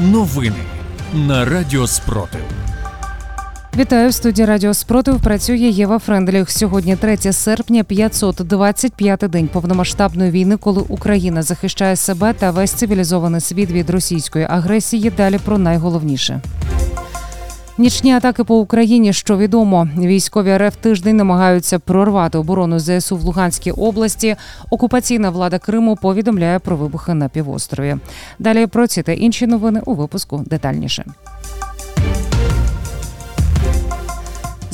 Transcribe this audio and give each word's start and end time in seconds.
Новини 0.00 0.56
на 1.14 1.44
Радіо 1.44 1.86
Спротив. 1.86 2.40
Вітаю 3.76 4.08
в 4.08 4.14
студії 4.14 4.46
Радіо 4.46 4.74
Спротив. 4.74 5.20
Працює 5.20 5.56
Єва 5.56 5.98
Френдліх. 5.98 6.50
Сьогодні 6.50 6.96
3 6.96 7.16
серпня, 7.16 7.82
525-й 7.82 9.28
день 9.28 9.48
повномасштабної 9.48 10.30
війни, 10.30 10.56
коли 10.56 10.84
Україна 10.88 11.42
захищає 11.42 11.96
себе 11.96 12.32
та 12.32 12.50
весь 12.50 12.72
цивілізований 12.72 13.40
світ 13.40 13.70
від 13.70 13.90
російської 13.90 14.46
агресії. 14.50 15.12
Далі 15.16 15.38
про 15.44 15.58
найголовніше. 15.58 16.40
Нічні 17.80 18.12
атаки 18.12 18.44
по 18.44 18.56
Україні, 18.56 19.12
що 19.12 19.36
відомо, 19.36 19.88
військові 19.98 20.56
РФ 20.56 20.76
тиждень 20.76 21.16
намагаються 21.16 21.78
прорвати 21.78 22.38
оборону 22.38 22.78
ЗСУ 22.78 23.16
в 23.16 23.22
Луганській 23.22 23.70
області. 23.70 24.36
Окупаційна 24.70 25.30
влада 25.30 25.58
Криму 25.58 25.96
повідомляє 25.96 26.58
про 26.58 26.76
вибухи 26.76 27.14
на 27.14 27.28
півострові. 27.28 27.96
Далі 28.38 28.66
про 28.66 28.86
ці 28.86 29.02
та 29.02 29.12
інші 29.12 29.46
новини 29.46 29.82
у 29.84 29.94
випуску 29.94 30.42
детальніше. 30.46 31.04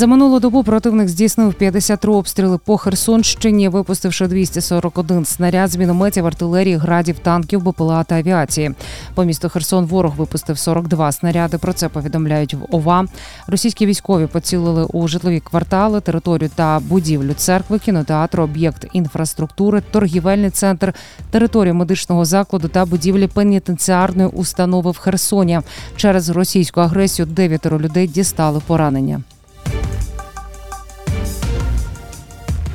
За 0.00 0.06
минулу 0.06 0.40
добу 0.40 0.64
противник 0.64 1.08
здійснив 1.08 1.54
53 1.54 2.12
обстріли 2.12 2.58
по 2.58 2.76
Херсонщині, 2.76 3.68
випустивши 3.68 4.26
241 4.26 5.24
снаряд 5.24 5.70
з 5.70 5.76
мінометів, 5.76 6.26
артилерії, 6.26 6.76
градів, 6.76 7.18
танків, 7.18 7.60
БПЛА 7.68 8.04
та 8.04 8.14
авіації. 8.14 8.74
По 9.14 9.24
місту 9.24 9.48
Херсон 9.48 9.84
ворог 9.84 10.14
випустив 10.16 10.58
42 10.58 11.12
снаряди. 11.12 11.58
Про 11.58 11.72
це 11.72 11.88
повідомляють 11.88 12.54
в 12.54 12.58
ОВА. 12.70 13.06
Російські 13.46 13.86
військові 13.86 14.26
поцілили 14.26 14.84
у 14.84 15.08
житлові 15.08 15.40
квартали, 15.40 16.00
територію 16.00 16.50
та 16.54 16.80
будівлю 16.80 17.34
церкви, 17.34 17.78
кінотеатру, 17.78 18.44
об'єкт 18.44 18.86
інфраструктури, 18.92 19.82
торгівельний 19.90 20.50
центр, 20.50 20.94
територію 21.30 21.74
медичного 21.74 22.24
закладу 22.24 22.68
та 22.68 22.84
будівлі 22.84 23.26
пенітенціарної 23.26 24.28
установи 24.28 24.90
в 24.90 24.98
Херсоні. 24.98 25.60
Через 25.96 26.28
російську 26.28 26.80
агресію 26.80 27.26
дев'ятеро 27.26 27.80
людей 27.80 28.08
дістали 28.08 28.60
поранення. 28.66 29.22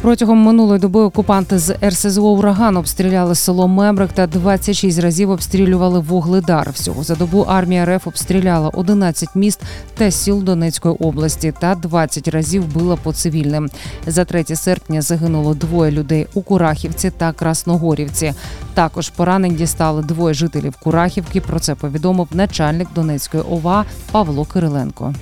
Протягом 0.06 0.38
минулої 0.38 0.80
доби 0.80 1.02
окупанти 1.02 1.59
з 1.59 1.75
РСЗО 1.84 2.31
«Ураган» 2.31 2.78
обстріляли 2.78 3.36
село 3.36 3.67
Мемрик 3.67 4.14
та 4.14 4.28
26 4.28 5.00
разів 5.00 5.30
обстрілювали 5.30 6.00
Вугледар. 6.00 6.72
Всього 6.72 7.03
за 7.03 7.16
добу 7.16 7.42
армія 7.42 7.86
РФ 7.86 8.08
обстріляла 8.08 8.70
11 8.70 9.30
міст 9.36 9.62
та 9.97 10.12
сіл 10.12 10.44
Донецької 10.44 10.95
області 10.95 11.53
та 11.59 11.75
20 11.75 12.28
разів 12.28 12.73
била 12.73 12.95
по 12.95 13.14
цивільним. 13.14 13.70
За 14.08 14.25
3 14.25 14.44
серпня 14.56 15.02
загинуло 15.02 15.53
двоє 15.53 15.92
людей 15.92 16.28
у 16.34 16.42
Курахівці 16.42 17.12
та 17.12 17.31
Красногорівці. 17.31 18.34
Також 18.73 19.09
поранень 19.09 19.56
дістали 19.56 20.02
двоє 20.02 20.34
жителів 20.34 20.75
Курахівки. 20.84 21.42
Про 21.42 21.59
це 21.59 21.75
повідомив 21.75 22.28
начальник 22.31 22.88
Донецької 22.95 23.44
ОВА 23.44 23.86
Павло 24.12 24.45
Кириленко. 24.45 25.14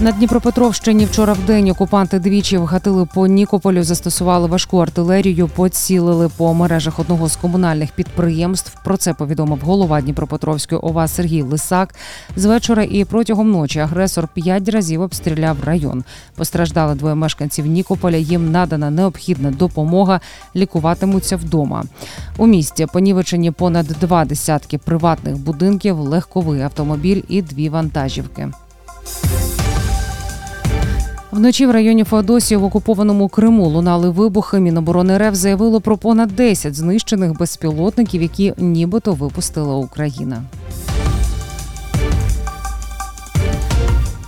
На 0.00 0.12
Дніпропетровщині 0.12 1.04
вчора 1.04 1.32
в 1.32 1.38
день 1.46 1.70
окупанти 1.70 2.18
двічі 2.18 2.58
вгатили 2.58 3.06
по 3.14 3.26
Нікополю, 3.26 3.82
застосували 3.82 4.46
важку 4.46 4.78
артилерію, 4.78 5.48
поцілили 5.48 6.28
по 6.36 6.54
мережах 6.54 6.98
одного 6.98 7.28
з 7.28 7.36
комунальних 7.36 7.92
підприємств. 7.92 8.76
Про 8.84 8.96
це 8.96 9.14
повідомив 9.14 9.60
голова 9.60 10.00
Дніпропетровської 10.00 10.80
ОВА 10.80 11.08
Сергій 11.08 11.42
Лисак. 11.42 11.94
З 12.36 12.44
вечора 12.44 12.82
і 12.82 13.04
протягом 13.04 13.50
ночі 13.50 13.78
агресор 13.78 14.28
п'ять 14.28 14.68
разів 14.68 15.00
обстріляв 15.00 15.56
район. 15.64 16.04
Постраждали 16.34 16.94
двоє 16.94 17.14
мешканців 17.14 17.66
Нікополя. 17.66 18.16
Їм 18.16 18.50
надана 18.50 18.90
необхідна 18.90 19.50
допомога, 19.50 20.20
лікуватимуться 20.56 21.36
вдома. 21.36 21.84
У 22.36 22.46
місті 22.46 22.86
понівечені 22.92 23.50
понад 23.50 23.86
два 23.86 24.24
десятки 24.24 24.78
приватних 24.78 25.36
будинків, 25.36 25.98
легковий 25.98 26.62
автомобіль 26.62 27.22
і 27.28 27.42
дві 27.42 27.68
вантажівки. 27.68 28.48
Вночі 31.36 31.66
в 31.66 31.70
районі 31.70 32.04
Феодосії 32.04 32.58
в 32.58 32.64
окупованому 32.64 33.28
Криму 33.28 33.68
лунали 33.68 34.10
вибухи. 34.10 34.60
Міноборони 34.60 35.18
РФ 35.18 35.34
заявило 35.34 35.80
про 35.80 35.96
понад 35.96 36.28
10 36.28 36.74
знищених 36.74 37.38
безпілотників, 37.38 38.22
які 38.22 38.54
нібито 38.56 39.12
випустила 39.12 39.76
Україна. 39.76 40.42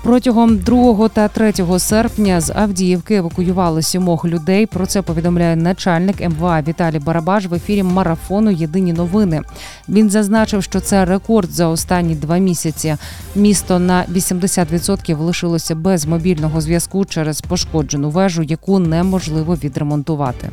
Протягом 0.03 0.59
2 0.59 1.09
та 1.09 1.29
3 1.29 1.53
серпня 1.79 2.41
з 2.41 2.53
Авдіївки 2.55 3.15
евакуювали 3.15 3.83
сімох 3.83 4.25
людей. 4.25 4.67
Про 4.67 4.87
це 4.87 5.03
повідомляє 5.03 5.57
начальник 5.57 6.29
МВА 6.29 6.63
Віталій 6.69 6.99
Барабаш 6.99 7.47
в 7.47 7.55
ефірі 7.55 7.83
марафону 7.83 8.51
Єдині 8.51 8.93
новини. 8.93 9.43
Він 9.89 10.11
зазначив, 10.11 10.63
що 10.63 10.81
це 10.81 11.05
рекорд 11.05 11.51
за 11.51 11.69
останні 11.69 12.15
два 12.15 12.39
місяці. 12.39 12.97
Місто 13.35 13.79
на 13.79 14.05
80% 14.13 15.19
лишилося 15.19 15.75
без 15.75 16.07
мобільного 16.07 16.61
зв'язку 16.61 17.05
через 17.05 17.41
пошкоджену 17.41 18.11
вежу, 18.11 18.43
яку 18.43 18.79
неможливо 18.79 19.55
відремонтувати. 19.55 20.51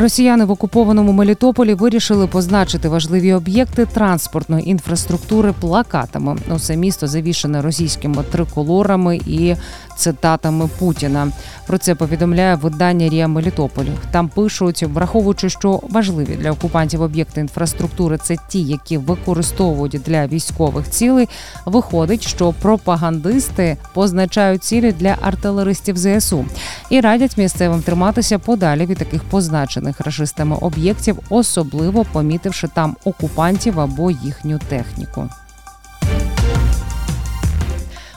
Росіяни 0.00 0.44
в 0.44 0.50
окупованому 0.50 1.12
Мелітополі 1.12 1.74
вирішили 1.74 2.26
позначити 2.26 2.88
важливі 2.88 3.32
об'єкти 3.32 3.86
транспортної 3.86 4.70
інфраструктури 4.70 5.54
плакатами. 5.60 6.36
Усе 6.54 6.76
місто 6.76 7.06
завішане 7.06 7.62
російськими 7.62 8.22
триколорами 8.22 9.16
і 9.16 9.54
цитатами 9.96 10.68
Путіна. 10.78 11.32
Про 11.66 11.78
це 11.78 11.94
повідомляє 11.94 12.54
видання 12.54 13.08
Рія 13.08 13.28
Мелітополь. 13.28 13.84
Там 14.10 14.28
пишуть, 14.28 14.82
враховуючи, 14.82 15.50
що 15.50 15.80
важливі 15.90 16.36
для 16.40 16.50
окупантів 16.50 17.02
об'єкти 17.02 17.40
інфраструктури 17.40 18.18
це 18.18 18.36
ті, 18.48 18.62
які 18.62 18.98
використовують 18.98 20.00
для 20.06 20.26
військових 20.26 20.90
цілей. 20.90 21.28
Виходить, 21.66 22.22
що 22.22 22.52
пропагандисти 22.62 23.76
позначають 23.94 24.64
цілі 24.64 24.92
для 24.92 25.16
артилеристів 25.22 25.96
ЗСУ 25.96 26.44
і 26.90 27.00
радять 27.00 27.36
місцевим 27.36 27.82
триматися 27.82 28.38
подалі 28.38 28.86
від 28.86 28.98
таких 28.98 29.24
позначених 29.24 29.89
рашистами 29.98 30.56
об'єктів, 30.60 31.18
особливо 31.30 32.04
помітивши 32.04 32.68
там 32.68 32.96
окупантів 33.04 33.80
або 33.80 34.10
їхню 34.10 34.58
техніку. 34.68 35.28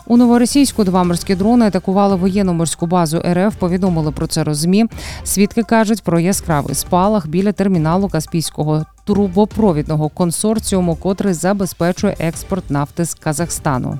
У 0.05 0.17
новоросійську 0.17 0.83
два 0.83 1.03
морські 1.03 1.35
дрони 1.35 1.65
атакували 1.65 2.15
воєнну 2.15 2.53
морську 2.53 2.85
базу 2.85 3.23
РФ. 3.33 3.55
Повідомили 3.55 4.11
про 4.11 4.27
це 4.27 4.43
розмі. 4.43 4.85
Свідки 5.23 5.63
кажуть 5.63 6.03
про 6.03 6.19
яскравий 6.19 6.75
спалах 6.75 7.27
біля 7.27 7.51
терміналу 7.51 8.09
Каспійського 8.09 8.85
трубопровідного 9.05 10.09
консорціуму, 10.09 10.95
котрий 10.95 11.33
забезпечує 11.33 12.15
експорт 12.19 12.71
нафти 12.71 13.05
з 13.05 13.13
Казахстану. 13.13 13.99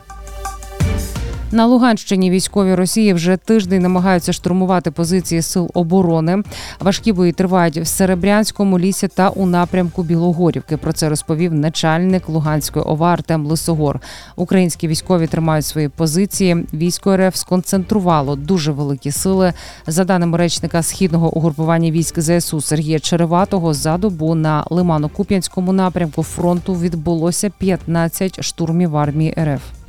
На 1.53 1.65
Луганщині 1.65 2.29
військові 2.29 2.75
Росії 2.75 3.13
вже 3.13 3.37
тиждень 3.37 3.81
намагаються 3.81 4.33
штурмувати 4.33 4.91
позиції 4.91 5.41
сил 5.41 5.69
оборони. 5.73 6.43
Важкі 6.79 7.11
бої 7.11 7.31
тривають 7.31 7.77
в 7.77 7.87
Серебрянському 7.87 8.79
лісі 8.79 9.07
та 9.07 9.29
у 9.29 9.45
напрямку 9.45 10.03
Білогорівки. 10.03 10.77
Про 10.77 10.93
це 10.93 11.09
розповів 11.09 11.53
начальник 11.53 12.29
Луганської 12.29 12.85
ОВА 12.85 13.13
Артем 13.13 13.45
Лисогор. 13.45 13.99
Українські 14.35 14.87
військові 14.87 15.27
тримають 15.27 15.65
свої 15.65 15.89
позиції. 15.89 16.65
Військо 16.73 17.17
РФ 17.17 17.35
сконцентрувало 17.35 18.35
дуже 18.35 18.71
великі 18.71 19.11
сили. 19.11 19.53
За 19.87 20.03
даними 20.03 20.37
речника 20.37 20.83
східного 20.83 21.37
угрупування 21.37 21.91
військ 21.91 22.19
ЗСУ 22.19 22.61
Сергія 22.61 22.99
Череватого, 22.99 23.73
за 23.73 23.97
добу 23.97 24.35
на 24.35 24.63
Лимано-Куп'янському 24.69 25.71
напрямку 25.71 26.23
фронту 26.23 26.73
відбулося 26.73 27.49
15 27.49 28.43
штурмів 28.43 28.97
армії 28.97 29.35
РФ. 29.39 29.82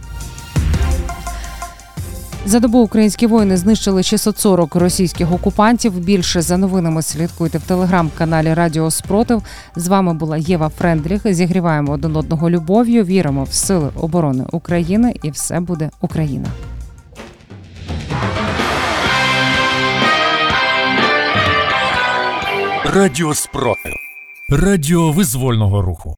За 2.46 2.60
добу 2.60 2.78
українські 2.78 3.26
воїни 3.26 3.56
знищили 3.56 4.02
640 4.02 4.74
російських 4.74 5.32
окупантів. 5.32 5.98
Більше 5.98 6.42
за 6.42 6.56
новинами 6.56 7.02
слідкуйте 7.02 7.58
в 7.58 7.62
телеграм-каналі 7.62 8.54
Радіо 8.54 8.90
Спротив. 8.90 9.42
З 9.76 9.88
вами 9.88 10.14
була 10.14 10.36
Єва 10.36 10.68
Френдріх. 10.68 11.34
Зігріваємо 11.34 11.92
один 11.92 12.16
одного 12.16 12.50
любов'ю. 12.50 13.04
Віримо 13.04 13.44
в 13.44 13.52
сили 13.52 13.90
оборони 13.96 14.44
України, 14.52 15.14
і 15.22 15.30
все 15.30 15.60
буде 15.60 15.90
Україна. 16.00 16.48
Радіо 22.84 23.34
Спротив. 23.34 23.92
Радіо 24.50 25.12
визвольного 25.12 25.82
руху. 25.82 26.16